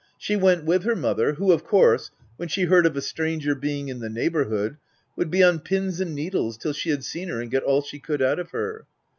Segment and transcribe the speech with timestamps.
[0.17, 3.87] She went with her mother, who, of course, when she heard of a stranger being
[3.87, 4.77] in the neighbourhood,
[5.15, 7.97] would be on pins and needles till she had seen her and got all she
[7.97, 8.27] OF WILDFELL HALL.
[8.27, 8.87] 13 could out of her.